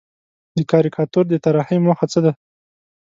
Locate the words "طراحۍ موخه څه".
1.43-2.19